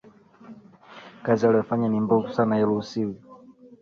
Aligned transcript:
Kazi 1.23 1.47
aliyofanya 1.47 1.89
ni 1.89 1.99
mbovu 1.99 2.33
sana 2.33 2.55
hairusiwi 2.55 3.15